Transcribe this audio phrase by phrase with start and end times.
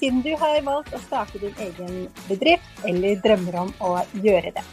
[0.00, 3.90] siden du har valgt å starte din egen bedrift eller drømmer om å
[4.24, 4.64] gjøre det.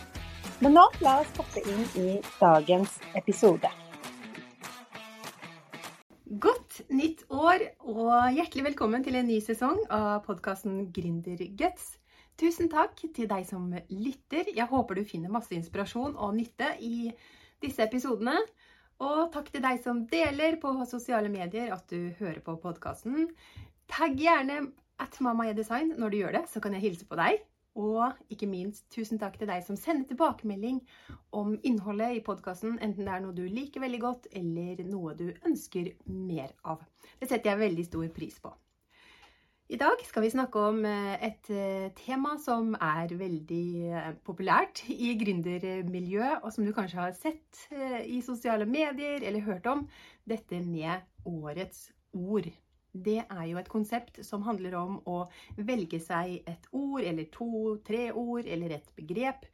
[0.63, 2.07] Men nå la oss hoppe inn i
[2.39, 3.69] dagens episode.
[6.27, 11.97] Godt nytt år og hjertelig velkommen til en ny sesong av podkasten Gründerguts.
[12.39, 14.47] Tusen takk til deg som lytter.
[14.47, 17.11] Jeg håper du finner masse inspirasjon og nytte i
[17.63, 18.39] disse episodene.
[19.03, 23.27] Og takk til deg som deler på sosiale medier at du hører på podkasten.
[23.91, 24.67] Tagg gjerne
[25.03, 27.39] at Mama Design når du gjør det, så kan jeg hilse på deg.
[27.77, 30.79] Og ikke minst tusen takk til deg som sender tilbakemelding
[31.37, 35.27] om innholdet i podkasten, enten det er noe du liker veldig godt, eller noe du
[35.45, 36.81] ønsker mer av.
[37.21, 38.55] Det setter jeg veldig stor pris på.
[39.67, 44.85] I dag skal vi snakke om eh, et eh, tema som er veldig eh, populært
[44.93, 47.65] i gründermiljøet, og som du kanskje har sett
[48.07, 49.83] i sosiale medier eller hørt om.
[50.23, 52.47] Dette med årets ord
[53.03, 55.17] det er jo et konsept som handler om å
[55.57, 59.45] velge seg et ord eller to, tre ord eller et begrep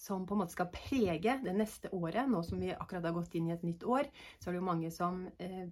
[0.00, 2.24] som på en måte skal prege det neste året.
[2.28, 4.08] Nå som vi akkurat har gått inn i et nytt år,
[4.40, 5.66] så er det jo mange som eh,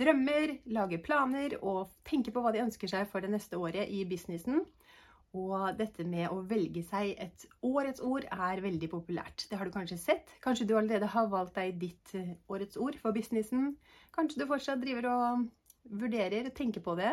[0.00, 4.04] drømmer, lager planer og tenker på hva de ønsker seg for det neste året i
[4.08, 4.64] businessen.
[5.36, 9.44] Og dette med å velge seg et årets ord er veldig populært.
[9.50, 10.32] Det har du kanskje sett.
[10.44, 13.74] Kanskje du allerede har valgt deg ditt eh, årets ord for businessen.
[14.16, 15.46] Kanskje du fortsatt driver og
[15.90, 17.12] vurderer, tenker på det.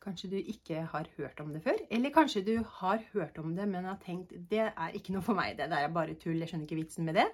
[0.00, 1.80] Kanskje du ikke har hørt om det før.
[1.92, 5.36] Eller kanskje du har hørt om det, men har tenkt det er ikke noe for
[5.36, 5.58] meg.
[5.58, 6.38] Det der er bare tull.
[6.40, 7.26] Jeg skjønner ikke vitsen med det.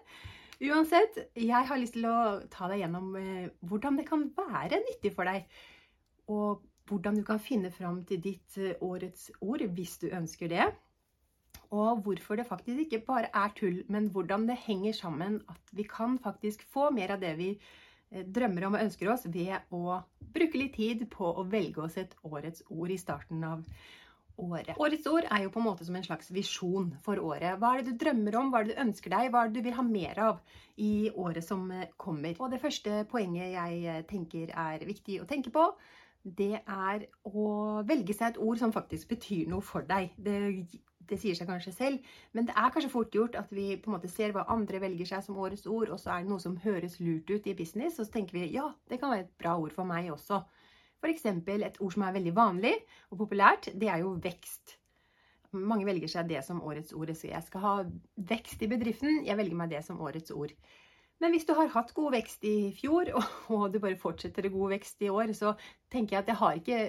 [0.66, 5.12] Uansett, jeg har lyst til å ta deg gjennom eh, hvordan det kan være nyttig
[5.14, 5.46] for deg.
[6.32, 10.66] Og hvordan du kan finne fram til ditt eh, årets ord hvis du ønsker det.
[11.76, 15.42] Og hvorfor det faktisk ikke bare er tull, men hvordan det henger sammen.
[15.46, 19.26] At vi kan faktisk få mer av det vi Eh, drømmer om og ønsker oss
[19.26, 20.00] ved å
[20.34, 23.64] bruke litt tid på å velge oss et årets ord i starten av
[24.36, 24.76] året.
[24.78, 27.56] Årets ord er jo på en måte som en slags visjon for året.
[27.60, 29.60] Hva er det du drømmer om, hva er det du ønsker deg, hva er det
[29.60, 30.40] du vil ha mer av
[30.76, 32.36] i året som eh, kommer?
[32.40, 35.70] Og det første poenget jeg eh, tenker er viktig å tenke på,
[36.26, 37.46] det er å
[37.86, 40.10] velge seg et ord som faktisk betyr noe for deg.
[40.18, 40.38] Det
[41.10, 43.96] det sier seg kanskje selv, men det er kanskje fort gjort at vi på en
[43.96, 46.56] måte ser hva andre velger seg som årets ord, og så er det noe som
[46.64, 49.56] høres lurt ut i business, og så tenker vi ja, det kan være et bra
[49.60, 50.42] ord for meg også.
[51.02, 51.26] F.eks.
[51.28, 52.74] et ord som er veldig vanlig
[53.10, 54.78] og populært, det er jo vekst.
[55.56, 57.12] Mange velger seg det som årets ord.
[57.14, 57.74] Så jeg skal ha
[58.28, 59.22] vekst i bedriften.
[59.24, 60.52] Jeg velger meg det som årets ord.
[61.22, 63.12] Men hvis du har hatt god vekst i fjor,
[63.54, 65.54] og du bare fortsetter god vekst i år, så
[65.92, 66.80] tenker jeg at det har ikke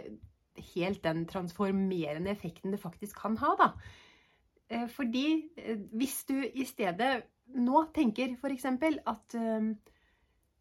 [0.73, 3.71] helt den transformerende effekten det faktisk kan ha, da.
[4.67, 7.11] Eh, fordi eh, hvis du i stedet
[7.55, 8.65] nå tenker f.eks.
[8.67, 9.67] at eh,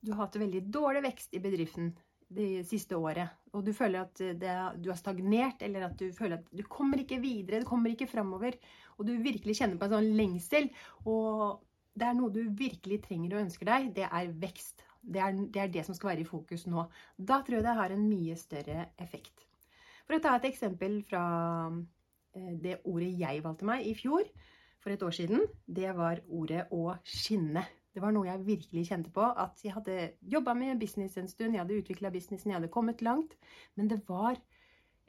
[0.01, 1.95] du har hatt veldig dårlig vekst i bedriften
[2.37, 6.41] det siste året, og du føler at det, du har stagnert, eller at du føler
[6.41, 8.57] at du kommer ikke videre, du kommer ikke framover,
[8.99, 10.67] og du virkelig kjenner på en sånn lengsel,
[11.07, 11.63] og
[11.97, 14.83] det er noe du virkelig trenger og ønsker deg, det er vekst.
[15.07, 16.83] Det er, det er det som skal være i fokus nå.
[17.17, 19.46] Da tror jeg det har en mye større effekt.
[20.07, 21.25] For å ta et eksempel fra
[22.37, 24.29] Eh, det ordet jeg valgte meg i fjor,
[24.83, 27.65] for et år siden, det var ordet å skinne.
[27.97, 29.25] Det var noe jeg virkelig kjente på.
[29.25, 33.03] At jeg hadde jobba med business en stund, jeg hadde utvikla businessen, jeg hadde kommet
[33.03, 33.35] langt.
[33.75, 34.37] Men det var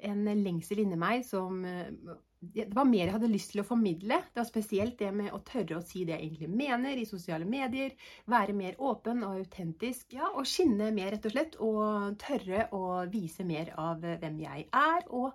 [0.07, 1.91] en lengsel inni meg som eh,
[2.39, 4.19] Det var mer jeg hadde lyst til å formidle.
[4.29, 7.47] Det var spesielt det med å tørre å si det jeg egentlig mener i sosiale
[7.49, 7.95] medier.
[8.29, 10.13] Være mer åpen og autentisk.
[10.13, 11.57] Ja, og skinne mer, rett og slett.
[11.65, 15.09] Og tørre å vise mer av hvem jeg er.
[15.09, 15.33] og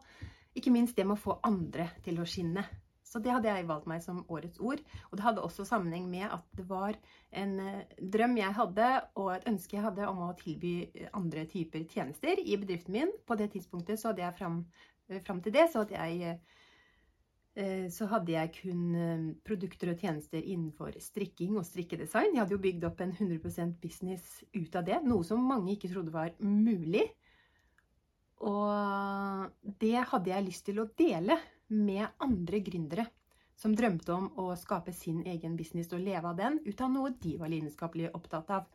[0.55, 2.65] ikke minst det med å få andre til å skinne.
[3.13, 4.81] Så det hadde jeg valgt meg som årets ord.
[5.11, 6.97] Og det hadde også sammenheng med at det var
[7.43, 8.89] en eh, drøm jeg hadde,
[9.21, 10.73] og et ønske jeg hadde om å tilby
[11.13, 13.13] andre typer tjenester i bedriften min.
[13.29, 14.63] På det tidspunktet så hadde jeg fram,
[15.11, 16.62] eh, fram til det så hadde jeg eh,
[17.93, 18.85] så hadde jeg kun
[19.45, 22.31] produkter og tjenester innenfor strikking og strikkedesign.
[22.33, 25.91] Jeg hadde jo bygd opp en 100% business ut av det, noe som mange ikke
[25.93, 27.05] trodde var mulig.
[28.43, 29.53] Og
[29.85, 31.37] det hadde jeg lyst til å dele
[31.73, 33.07] med andre gründere
[33.63, 37.13] som drømte om å skape sin egen business og leve av den ut av noe
[37.23, 38.67] de var lidenskapelig opptatt av.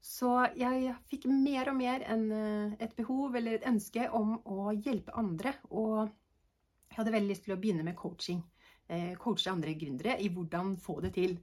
[0.00, 5.12] Så jeg fikk mer og mer eh, et behov eller et ønske om å hjelpe
[5.12, 5.52] andre.
[5.68, 6.08] Og
[6.90, 8.40] Jeg hadde veldig lyst til å begynne med coaching.
[8.90, 11.36] Eh, coache andre gründere i hvordan få det til.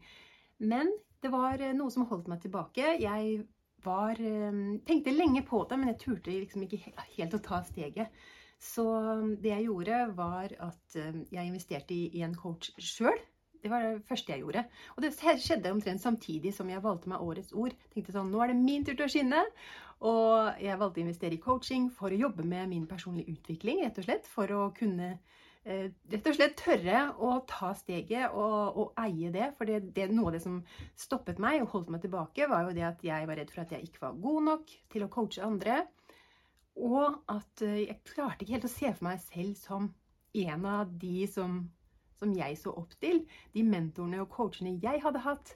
[0.60, 0.92] Men
[1.24, 2.98] det var eh, noe som holdt meg tilbake.
[3.00, 3.38] Jeg
[3.86, 4.60] var, eh,
[4.90, 6.82] tenkte lenge på det, men jeg turte liksom ikke
[7.16, 8.12] helt å ta steget.
[8.60, 8.84] Så
[9.40, 13.20] det jeg gjorde, var at jeg investerte i en coach sjøl.
[13.68, 14.64] Det var det første jeg gjorde.
[14.96, 15.12] Og det
[15.44, 17.76] skjedde omtrent samtidig som jeg valgte meg årets ord.
[17.92, 19.42] Tenkte sånn, nå er det min tur til å skinne.
[20.08, 24.00] Og jeg valgte å investere i coaching for å jobbe med min personlige utvikling, rett
[24.00, 24.30] og slett.
[24.32, 25.10] For å kunne
[25.66, 29.52] eh, rett og slett tørre å ta steget og, og eie det.
[29.60, 30.62] For det, det, noe av det som
[30.96, 33.76] stoppet meg og holdt meg tilbake, var jo det at jeg var redd for at
[33.76, 35.82] jeg ikke var god nok til å coache andre.
[36.88, 39.92] Og at eh, jeg klarte ikke helt å se for meg selv som
[40.38, 41.64] en av de som
[42.20, 43.24] som jeg så opp til.
[43.54, 45.54] De mentorene og coachene jeg hadde hatt,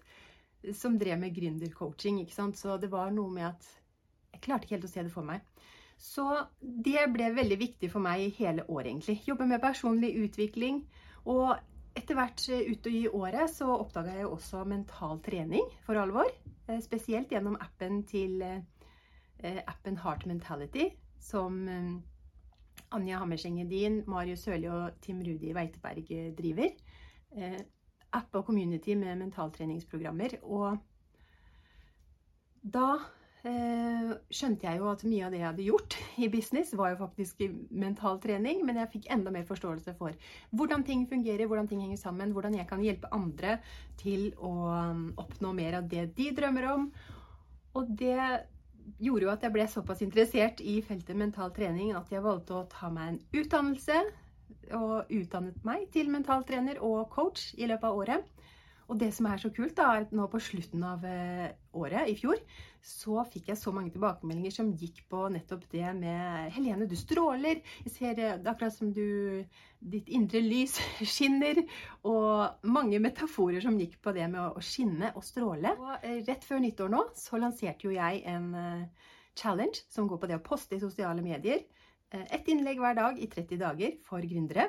[0.78, 2.22] som drev med gründercoaching.
[2.30, 3.70] Så det var noe med at
[4.32, 5.46] jeg klarte ikke helt å se det for meg.
[6.02, 6.26] Så
[6.62, 9.20] det ble veldig viktig for meg i hele året, egentlig.
[9.28, 10.82] Jobbe med personlig utvikling.
[11.30, 11.54] Og
[11.98, 16.30] etter hvert ut i året så oppdaga jeg også mental trening for alvor.
[16.68, 20.90] Eh, spesielt gjennom appen til eh, appen Heart Mentality,
[21.22, 21.62] som
[22.92, 26.76] eh, Anja Hammerseng-Edin, Marius Sørli og Tim Rudi Veiteberg driver.
[27.38, 27.62] Eh,
[28.12, 30.42] app og community med mentaltreningsprogrammer.
[30.44, 30.78] Og
[32.62, 32.88] da
[33.48, 37.02] eh, skjønte jeg jo at mye av det jeg hadde gjort i business, var jo
[37.02, 37.42] faktisk
[37.72, 40.18] mental trening, men jeg fikk enda mer forståelse for
[40.52, 43.58] hvordan ting fungerer, hvordan ting henger sammen, hvordan jeg kan hjelpe andre
[44.02, 44.54] til å
[44.92, 46.90] um, oppnå mer av det de drømmer om.
[47.80, 48.20] Og det
[49.02, 52.68] gjorde jo at jeg ble såpass interessert i feltet mental trening at jeg valgte å
[52.72, 54.02] ta meg en utdannelse.
[54.78, 58.28] Og utdannet meg til mentaltrener og coach i løpet av året.
[58.92, 62.10] Og det som er så kult, da, er at nå på slutten av eh, året
[62.12, 62.40] i fjor,
[62.84, 67.62] så fikk jeg så mange tilbakemeldinger som gikk på nettopp det med Helene, du stråler.
[67.86, 69.46] Jeg ser det akkurat som du
[69.82, 70.76] Ditt indre lys
[71.14, 71.64] skinner.
[72.06, 75.72] Og mange metaforer som gikk på det med å skinne og stråle.
[75.80, 79.08] Og eh, rett før nyttår nå så lanserte jo jeg en eh,
[79.40, 81.64] challenge som går på det å poste i sosiale medier.
[82.12, 84.66] Ett innlegg hver dag i 30 dager for gründere.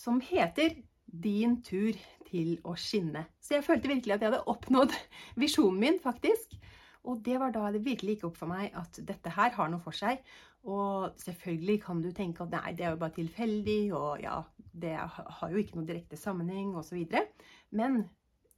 [0.00, 0.78] Som heter
[1.22, 1.96] din tur
[2.28, 3.26] til å skinne.
[3.42, 4.94] Så jeg følte virkelig at jeg hadde oppnådd
[5.42, 6.56] visjonen min, faktisk.
[7.04, 9.82] Og det var da det virkelig gikk opp for meg at dette her har noe
[9.84, 10.24] for seg.
[10.64, 14.38] Og selvfølgelig kan du tenke at nei, det er jo bare tilfeldig, og ja,
[14.72, 17.02] det har jo ikke noe direkte sammenheng, osv.
[17.76, 18.06] Men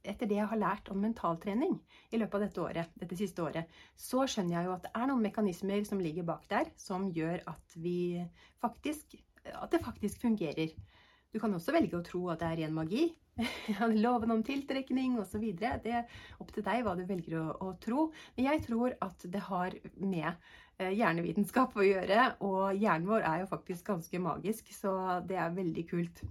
[0.07, 1.75] etter det jeg har lært om mentaltrening
[2.13, 3.67] i løpet av dette året, dette siste året,
[3.99, 7.43] så skjønner jeg jo at det er noen mekanismer som ligger bak der, som gjør
[7.51, 8.23] at vi
[8.63, 10.73] faktisk At det faktisk fungerer.
[11.37, 13.03] Du kan også velge å tro at det er ren magi.
[14.03, 15.43] Loven om tiltrekning osv.
[15.53, 16.07] Det er
[16.41, 18.07] opp til deg hva du velger å, å, tro.
[18.33, 22.25] Men jeg tror at det har med eh, hjernevitenskap å gjøre.
[22.47, 24.95] Og hjernen vår er jo faktisk ganske magisk, så
[25.29, 26.25] det er veldig kult.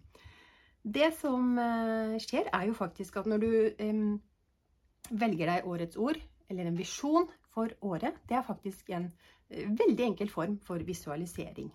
[0.82, 3.50] Det som eh, skjer, er jo faktisk at når du
[3.86, 4.04] um,
[5.22, 6.18] velger deg årets ord,
[6.50, 9.12] eller en visjon for året, det er faktisk en
[9.52, 11.70] eh, veldig enkel form for visualisering.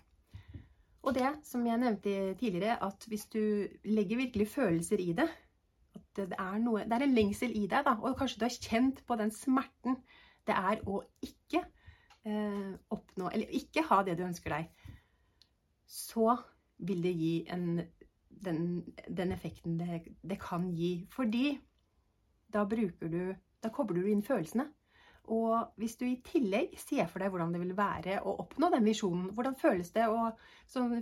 [1.01, 3.42] Og det som jeg nevnte tidligere, at hvis du
[3.86, 5.30] legger virkelig følelser i det
[5.95, 8.57] At det er, noe, det er en lengsel i deg, da, og kanskje du har
[8.63, 9.98] kjent på den smerten
[10.48, 11.62] det er å ikke
[12.25, 14.69] eh, oppnå Eller ikke ha det du ønsker deg,
[15.86, 16.36] så
[16.81, 17.84] vil det gi en,
[18.46, 18.62] den,
[19.08, 21.05] den, effekten det, det kan gi.
[21.13, 21.53] Fordi
[22.51, 23.24] da bruker du
[23.62, 24.63] Da kobler du inn følelsene.
[25.31, 28.88] Og hvis du i tillegg ser for deg hvordan det vil være å oppnå den
[28.89, 30.25] visjonen, hvordan føles det å,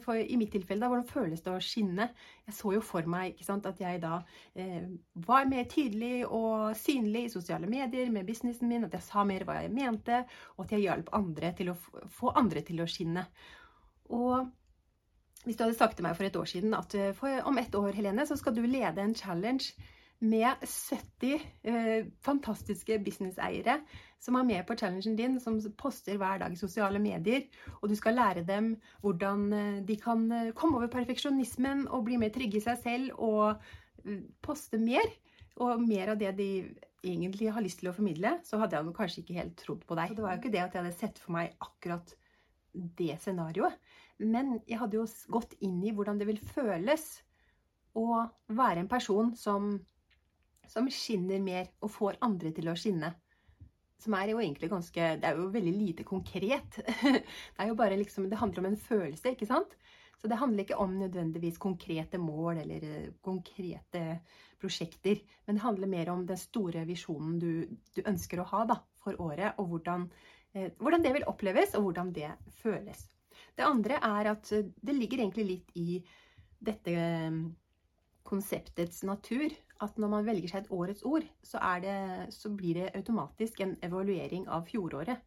[0.04, 2.12] for, i mitt tilfelle da, hvordan føles det å skinne?
[2.46, 4.20] Jeg så jo for meg sant, at jeg da
[4.54, 4.86] eh,
[5.26, 9.48] var mer tydelig og synlig i sosiale medier med businessen min, at jeg sa mer
[9.50, 10.22] hva jeg mente,
[10.58, 11.80] og at jeg hjalp andre til å
[12.20, 13.26] få andre til å skinne.
[14.14, 14.46] Og
[15.48, 17.74] hvis du hadde sagt til meg for et år siden at eh, for, om ett
[17.82, 19.74] år Helene, så skal du lede en challenge
[20.20, 23.80] med 70 eh, fantastiske businesseiere
[24.20, 27.46] som er med på challengen din, som poster hver dag i sosiale medier.
[27.80, 28.74] Og du skal lære dem
[29.04, 33.14] hvordan eh, de kan eh, komme over perfeksjonismen og bli mer trygge i seg selv
[33.16, 33.62] og
[34.06, 35.08] eh, poste mer.
[35.60, 36.50] Og mer av det de
[37.04, 40.12] egentlig har lyst til å formidle, så hadde jeg kanskje ikke helt trodd på deg.
[40.12, 42.14] Så det var jo ikke det at jeg hadde sett for meg akkurat
[42.74, 43.80] det scenarioet.
[44.20, 47.08] Men jeg hadde jo gått inn i hvordan det vil føles
[47.96, 49.78] å være en person som
[50.70, 53.10] som skinner mer og får andre til å skinne.
[54.00, 56.80] Som er jo egentlig ganske Det er jo veldig lite konkret.
[57.14, 59.76] Det er jo bare liksom Det handler om en følelse, ikke sant?
[60.20, 64.20] Så det handler ikke om nødvendigvis konkrete mål eller eh, konkrete
[64.60, 65.22] prosjekter.
[65.46, 67.52] Men det handler mer om den store visjonen du,
[67.96, 70.10] du ønsker å ha da, for året, og hvordan,
[70.54, 73.06] eh, hvordan, det vil oppleves, og hvordan det føles.
[73.56, 76.02] Det andre er at eh, det ligger egentlig litt i
[76.60, 77.40] dette eh,
[78.28, 81.96] konseptets natur at når man velger seg et årets ord, så, det,
[82.36, 85.22] så, blir det automatisk en evaluering av fjoråret.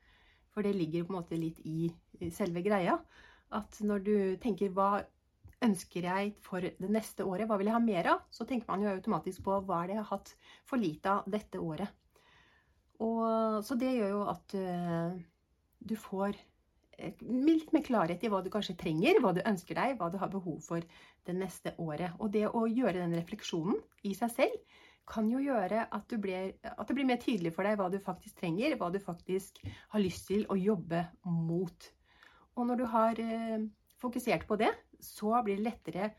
[0.53, 1.89] For det ligger på en måte litt i
[2.35, 2.99] selve greia.
[3.57, 5.01] At når du tenker hva
[5.63, 8.85] ønsker jeg for det neste året, hva vil jeg ha mer av, så tenker man
[8.85, 10.33] jo automatisk på hva er det jeg har hatt
[10.69, 11.93] for lite av dette året.
[13.03, 15.15] Og, så det gjør jo at uh,
[15.83, 16.37] du får
[17.03, 20.19] Eh, litt med klarhet i hva du kanskje trenger, hva du ønsker deg, hva du
[20.23, 20.85] har behov for
[21.27, 22.15] det neste året.
[22.23, 24.81] Og det å gjøre den refleksjonen i seg selv
[25.11, 28.39] kan jo gjøre at, blir, at, det blir mer tydelig for deg hva du faktisk
[28.39, 31.89] trenger, hva du faktisk har lyst til å jobbe mot.
[32.55, 33.67] Og når du har eh,
[34.03, 34.71] fokusert på det,
[35.03, 36.13] så blir det lettere,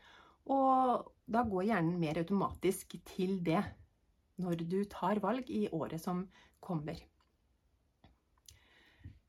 [0.52, 3.62] og da går hjernen mer automatisk til det
[4.44, 6.26] når du tar valg i året som
[6.60, 6.98] kommer.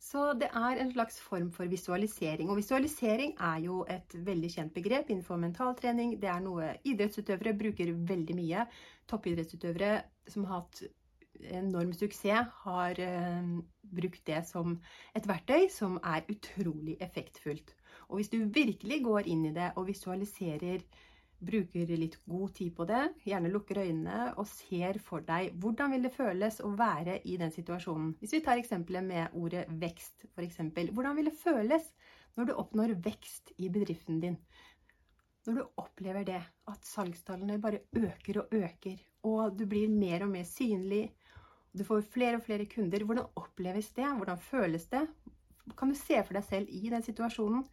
[0.06, 2.50] Så det er en slags form for visualisering.
[2.50, 6.14] Og visualisering er jo et veldig kjent begrep innenfor mentaltrening.
[6.22, 8.68] Det er noe idrettsutøvere bruker veldig mye.
[9.10, 9.96] Toppidrettsutøvere
[10.30, 10.84] som har hatt
[11.58, 13.50] enorm suksess, har eh,
[13.98, 14.78] brukt det som
[15.18, 17.74] et verktøy som er utrolig effektfullt.
[18.10, 20.86] Og hvis du virkelig går inn i det og visualiserer
[21.40, 26.08] bruker litt god tid på det, gjerne lukker øynene og ser for deg hvordan vil
[26.08, 28.14] det føles å være i den situasjonen.
[28.22, 30.62] Hvis vi tar eksempelet med ordet vekst, f.eks.
[30.92, 31.92] Hvordan vil det føles
[32.36, 34.40] når du oppnår vekst i bedriften din?
[35.46, 38.98] Når du opplever det, at salgstallene bare øker og øker,
[39.30, 41.12] og du blir mer og mer synlig,
[41.76, 44.08] du får flere og flere kunder, hvordan oppleves det?
[44.08, 45.04] Hvordan føles det?
[45.78, 47.66] Kan du se for deg selv i den situasjonen?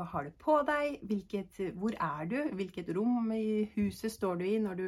[0.00, 0.94] Hva har du på deg?
[1.04, 2.38] Hvilket, hvor er du?
[2.56, 4.84] Hvilket rom i huset står du i når du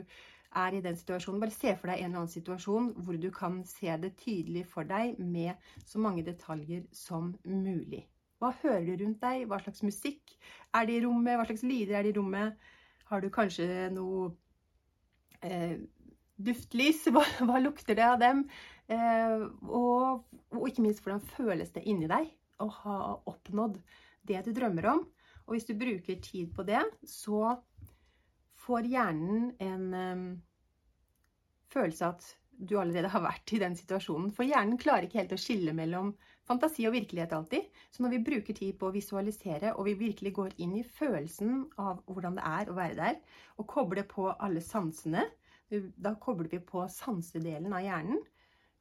[0.56, 1.40] er i den situasjonen?
[1.42, 4.88] Bare se for deg en eller annen situasjon hvor du kan se det tydelig for
[4.88, 8.06] deg med så mange detaljer som mulig.
[8.40, 9.44] Hva hører du rundt deg?
[9.50, 10.32] Hva slags musikk
[10.72, 11.36] er det i rommet?
[11.36, 12.70] Hva slags lyder er det i rommet?
[13.10, 14.30] Har du kanskje noe
[15.44, 15.76] eh,
[16.40, 17.02] duftlys?
[17.12, 18.46] Hva, hva, lukter det av dem?
[18.88, 20.24] Eh, og,
[20.56, 22.32] og, ikke minst, hvordan føles det inni deg
[22.64, 22.96] å ha
[23.28, 23.76] oppnådd
[24.28, 25.02] det du drømmer om.
[25.46, 27.56] Og hvis du bruker tid på det, så
[28.62, 30.28] får hjernen en um,
[31.72, 32.28] følelse at
[32.62, 34.30] du allerede har vært i den situasjonen.
[34.34, 36.12] For hjernen klarer ikke helt å skille mellom
[36.46, 37.68] fantasi og virkelighet alltid.
[37.90, 41.64] Så når vi bruker tid på å visualisere, og vi virkelig går inn i følelsen
[41.82, 43.18] av hvordan det er å være der,
[43.58, 45.26] og kobler på alle sansene,
[45.72, 48.20] da kobler vi på sansedelen av hjernen,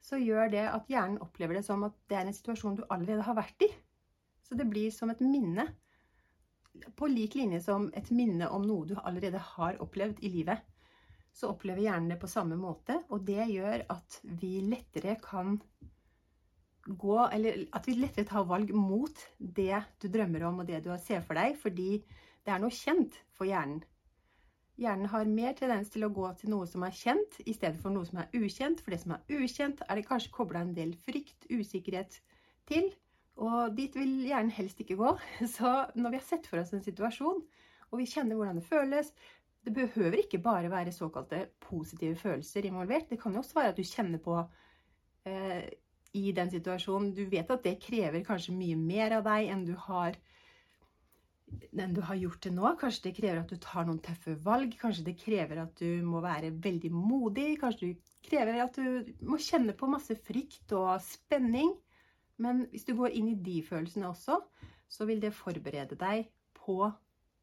[0.02, 3.24] så gjør det at hjernen opplever det som at det er en situasjon du allerede
[3.26, 3.70] har vært i.
[4.42, 5.66] Så det blir som et minne.
[6.96, 10.62] På lik linje som et minne om noe du allerede har opplevd i livet.
[11.32, 15.60] Så opplever hjernen det på samme måte, og det gjør at vi lettere kan
[16.82, 20.90] gå Eller at vi lettere tar valg mot det du drømmer om og det du
[20.98, 22.02] ser for deg, fordi
[22.42, 23.84] det er noe kjent for hjernen.
[24.80, 27.94] Hjernen har mer tendens til å gå til noe som er kjent, i stedet for
[27.94, 28.80] noe som er ukjent.
[28.80, 32.16] For det som er ukjent, er det kanskje kobla en del frykt, usikkerhet
[32.70, 32.88] til.
[33.40, 35.12] Og dit vil hjernen helst ikke gå.
[35.54, 37.40] Så når vi har sett for oss en situasjon,
[37.92, 39.12] og vi kjenner hvordan det føles
[39.62, 43.08] Det behøver ikke bare være såkalte positive følelser involvert.
[43.10, 44.40] Det kan jo også være at du kjenner på
[45.28, 45.68] eh,
[46.18, 49.76] i den situasjonen Du vet at det krever kanskje mye mer av deg enn du
[49.86, 50.18] har
[51.52, 52.64] enn du har gjort til nå.
[52.80, 54.74] Kanskje det krever at du tar noen tøffe valg.
[54.80, 57.58] Kanskje det krever at du må være veldig modig.
[57.60, 61.74] Kanskje det krever at du må kjenne på masse frykt og spenning.
[62.42, 64.40] Men hvis du går inn i de følelsene også,
[64.92, 66.90] så vil det forberede deg på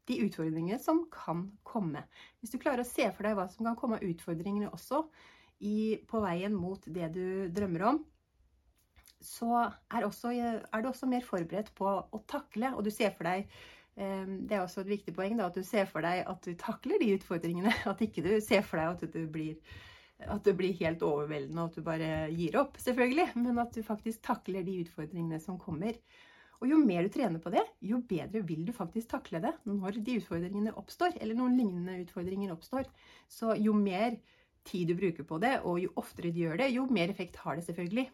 [0.10, 2.04] de utfordringene som kan komme.
[2.42, 5.04] Hvis du klarer å se for deg hva som kan komme av utfordringene også
[5.66, 8.00] i, på veien mot det du drømmer om,
[9.20, 13.28] så er, også, er, du også mer forberedt på å takle, og du ser for
[13.28, 13.50] deg
[14.00, 16.56] eh, det er også et viktig poeng da, at du ser for deg at du
[16.60, 17.74] takler de utfordringene.
[17.92, 19.60] At ikke du ser for deg at du blir
[20.28, 23.30] at det blir helt overveldende, og at du bare gir opp, selvfølgelig.
[23.44, 25.96] Men at du faktisk takler de utfordringene som kommer.
[26.60, 30.02] Og jo mer du trener på det, jo bedre vil du faktisk takle det når
[30.04, 32.90] de utfordringene oppstår, eller noen lignende utfordringer oppstår.
[33.32, 34.18] Så jo mer
[34.68, 37.56] tid du bruker på det, og jo oftere du gjør det, jo mer effekt har
[37.56, 38.10] det selvfølgelig.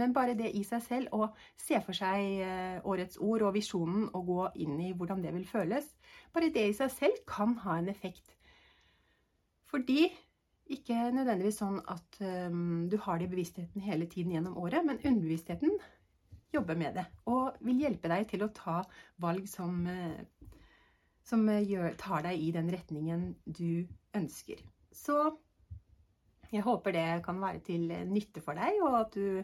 [0.00, 1.28] Men bare det i seg selv, å
[1.60, 5.44] se for seg eh, årets ord og visjonen og gå inn i hvordan det vil
[5.44, 5.90] føles,
[6.32, 8.32] bare det i seg selv kan ha en effekt.
[9.68, 10.06] Fordi
[10.74, 15.00] ikke nødvendigvis sånn at um, du har det i bevisstheten hele tiden gjennom året, men
[15.00, 15.76] underbevisstheten
[16.52, 18.80] jobber med det og vil hjelpe deg til å ta
[19.24, 20.50] valg som, uh,
[21.28, 23.84] som uh, gjør, tar deg i den retningen du
[24.18, 24.60] ønsker.
[24.92, 25.18] Så
[26.52, 29.40] jeg håper det kan være til nytte for deg, og at du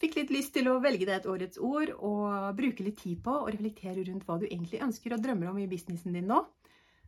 [0.00, 3.32] fikk litt lyst til å velge deg et årets ord og bruke litt tid på
[3.40, 6.42] å reflektere rundt hva du egentlig ønsker og drømmer om i businessen din nå.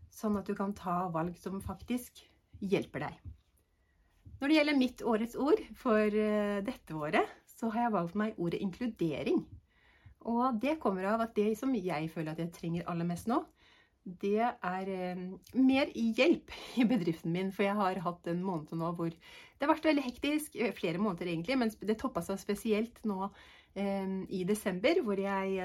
[0.09, 2.25] sånn at du kan ta valg som faktisk
[2.61, 3.19] hjelper deg.
[4.38, 8.38] Når det gjelder mitt årets ord for eh, dette året, så har jeg valgt meg
[8.38, 9.43] ordet inkludering.
[10.31, 13.41] Og det kommer av at det som jeg føler at jeg trenger aller mest nå,
[14.23, 15.25] det er eh,
[15.59, 17.50] mer hjelp i bedriften min.
[17.55, 20.59] For jeg har hatt en måned nå hvor det har vært veldig hektisk.
[20.79, 23.27] Flere måneder egentlig, men det toppa seg spesielt nå
[23.79, 25.01] i desember.
[25.05, 25.59] Hvor jeg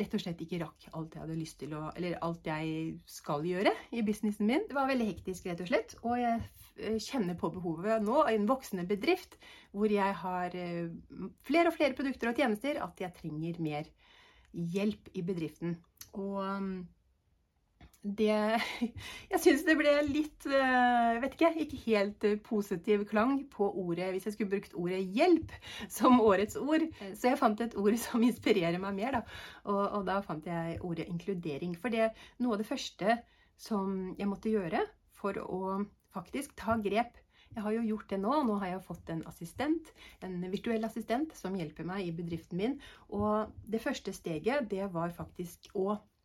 [0.00, 3.46] rett og slett ikke rakk alt jeg hadde lyst til å Eller alt jeg skal
[3.46, 4.64] gjøre i businessen min.
[4.68, 5.96] Det var veldig hektisk, rett og slett.
[6.02, 6.40] Og jeg
[6.76, 9.38] eh, kjenner på behovet nå i en voksende bedrift
[9.72, 10.90] hvor jeg har eh,
[11.46, 13.88] flere og flere produkter og tjenester, at jeg trenger mer
[14.56, 15.76] hjelp i bedriften.
[16.16, 16.40] Og
[18.14, 18.60] det
[19.32, 24.12] Jeg syns det ble litt jeg vet ikke, ikke helt eh, positiv klang på ordet
[24.14, 25.54] hvis jeg skulle brukt ordet 'hjelp'
[25.92, 26.86] som årets ord.
[27.14, 29.22] Så jeg fant et ord som inspirerer meg mer, da.
[29.64, 31.76] Og, og da fant jeg ordet 'inkludering'.
[31.80, 33.18] For det noe av det første
[33.56, 34.84] som jeg måtte gjøre
[35.16, 35.62] for å
[36.14, 37.16] faktisk ta grep
[37.56, 38.32] jeg har jo gjort det nå.
[38.44, 42.74] Nå har jeg fått en assistent, en virtuell assistent, som hjelper meg i bedriften min.
[43.08, 46.15] Og det første steget, det var faktisk å Eh,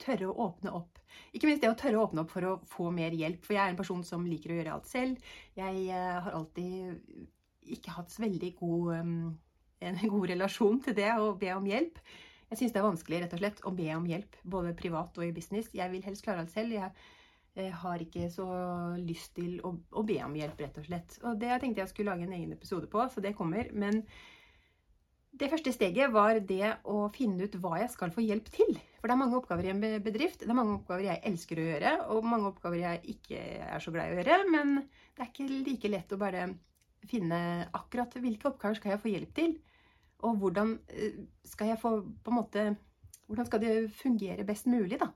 [0.00, 1.00] tørre å åpne opp.
[1.34, 3.44] Ikke minst det å tørre å åpne opp for å få mer hjelp.
[3.46, 5.30] For jeg er en person som liker å gjøre alt selv.
[5.58, 8.90] Jeg eh, har alltid ikke hatt veldig god,
[9.86, 12.00] en god relasjon til det å be om hjelp.
[12.50, 15.26] Jeg syns det er vanskelig rett og slett å be om hjelp, både privat og
[15.26, 15.70] i business.
[15.76, 16.74] Jeg vil helst klare alt selv.
[16.74, 16.90] Jeg
[17.54, 18.48] eh, har ikke så
[18.98, 21.20] lyst til å, å be om hjelp, rett og slett.
[21.22, 23.70] Og det tenkte jeg skulle lage en egen episode på, så det kommer.
[23.70, 24.02] Men
[25.40, 28.74] det første steget var det å finne ut hva jeg skal få hjelp til.
[29.00, 30.42] For det er mange oppgaver i en bedrift.
[30.42, 33.94] Det er mange oppgaver jeg elsker å gjøre, og mange oppgaver jeg ikke er så
[33.94, 34.36] glad i å gjøre.
[34.52, 36.44] Men det er ikke like lett å bare
[37.08, 37.40] finne
[37.76, 39.56] akkurat hvilke oppgaver skal jeg få hjelp til.
[40.28, 42.70] Og hvordan eh, skal jeg få på en måte
[43.30, 45.06] Hvordan skal det fungere best mulig, da?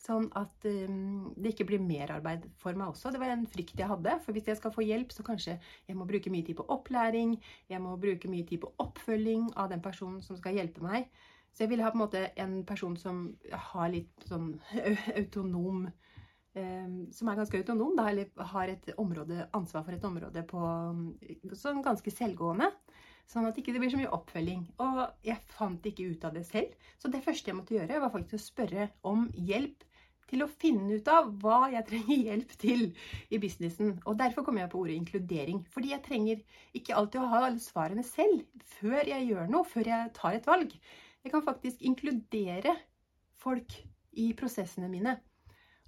[0.00, 3.10] Sånn at um, det ikke blir merarbeid for meg også.
[3.12, 4.14] Det var en frykt jeg hadde.
[4.24, 7.34] For hvis jeg skal få hjelp, så kanskje jeg må bruke mye tid på opplæring.
[7.68, 11.10] Jeg må bruke mye tid på oppfølging av den personen som skal hjelpe meg.
[11.52, 13.26] Så jeg ville ha på en måte en person som
[13.72, 14.54] har litt sånn
[15.20, 20.46] autonom um, Som er ganske autonom, da, eller har et område, ansvar for et område
[20.48, 20.64] på
[21.60, 22.70] Sånn ganske selvgående.
[23.28, 24.64] Sånn at det ikke blir så mye oppfølging.
[24.80, 26.72] Og jeg fant ikke ut av det selv.
[26.96, 29.84] Så det første jeg måtte gjøre, var faktisk å spørre om hjelp
[30.30, 32.84] til å finne ut av hva jeg trenger hjelp til
[33.30, 33.96] i businessen.
[34.06, 35.64] Og derfor kommer jeg på ordet inkludering.
[35.74, 36.44] Fordi jeg trenger
[36.76, 38.46] ikke alltid å ha alle svarene selv
[38.78, 40.76] før jeg gjør noe, før jeg tar et valg.
[41.24, 42.76] Jeg kan faktisk inkludere
[43.40, 43.74] folk
[44.20, 45.18] i prosessene mine.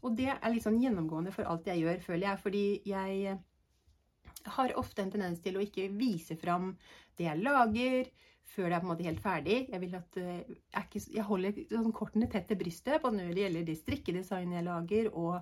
[0.02, 2.42] Og det er litt sånn gjennomgående for alt jeg gjør, føler jeg.
[2.42, 3.38] Fordi jeg
[4.57, 6.72] har ofte en tendens til å ikke vise fram
[7.18, 8.09] det jeg lager,
[8.52, 9.59] før det er på en måte helt ferdig.
[9.72, 10.40] Jeg, at, eh,
[10.74, 14.57] jeg, ikke, jeg holder sånn kortene tett til brystet både når det gjelder de strikkedesign
[14.57, 15.38] jeg lager, og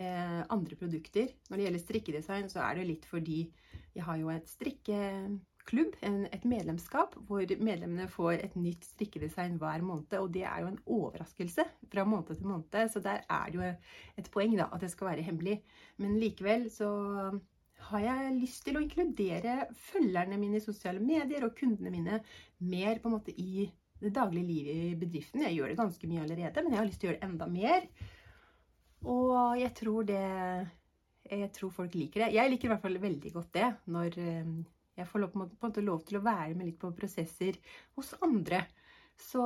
[0.00, 1.30] eh, andre produkter.
[1.48, 3.44] Når det gjelder strikkedesign, så er det litt fordi
[3.94, 9.84] jeg har jo et strikkeklubb, en, et medlemskap, hvor medlemmene får et nytt strikkedesign hver
[9.86, 10.14] måned.
[10.18, 13.70] Og det er jo en overraskelse fra måned til måned, så der er det jo
[14.22, 15.60] et poeng da, at det skal være hemmelig.
[16.02, 16.90] Men likevel så
[17.88, 19.56] har jeg lyst til å inkludere
[19.90, 22.20] følgerne mine i sosiale medier og kundene mine
[22.70, 23.66] mer på en måte i
[24.00, 25.44] det daglige livet i bedriften.
[25.44, 27.48] Jeg gjør det ganske mye allerede, men jeg har lyst til å gjøre det enda
[27.52, 27.88] mer.
[29.10, 30.26] Og jeg tror det
[31.30, 32.34] Jeg tror folk liker det.
[32.34, 34.54] Jeg liker i hvert fall veldig godt det når eh,
[34.98, 37.58] jeg får lov, på en måte lov til å være med litt på prosesser
[37.94, 38.64] hos andre.
[39.20, 39.44] Så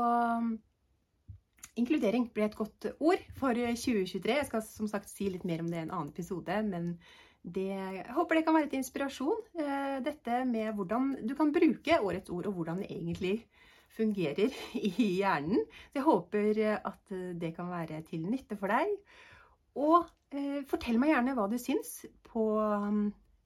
[1.77, 4.39] inkludering ble et godt ord for 2023.
[4.39, 6.95] Jeg skal som sagt si litt mer om det i en annen episode, men
[7.45, 9.43] det, jeg håper det kan være til inspirasjon.
[9.61, 13.35] Eh, dette med hvordan du kan bruke årets ord, og hvordan det egentlig
[13.95, 15.67] fungerer i hjernen.
[15.93, 18.95] Så jeg håper at det kan være til nytte for deg.
[19.75, 21.99] Og eh, fortell meg gjerne hva du syns.
[22.27, 23.05] På um,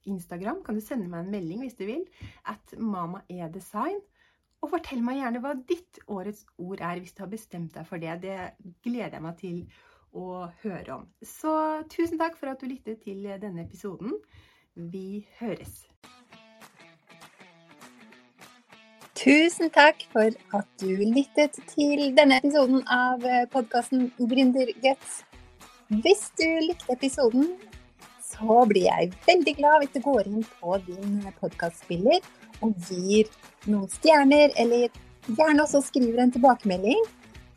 [0.09, 2.05] Instagram kan du sende meg en melding hvis du vil.
[2.47, 3.99] At mamaedesign.
[4.59, 8.01] Og fortell meg gjerne hva ditt årets ord er, hvis du har bestemt deg for
[8.01, 8.17] det.
[8.23, 9.61] Det gleder jeg meg til
[10.13, 11.05] å høre om.
[11.25, 11.53] Så
[11.91, 14.17] tusen takk for at du lyttet til denne episoden.
[14.75, 15.85] Vi høres.
[19.19, 25.25] Tusen takk for at du lyttet til denne episoden av podkasten Gründerguts.
[25.89, 27.49] Hvis du likte episoden,
[28.23, 32.21] så blir jeg veldig glad hvis du går inn på din podkastspiller
[32.63, 33.27] og gir
[33.65, 34.87] noen stjerner, eller
[35.27, 37.01] gjerne også skriver en tilbakemelding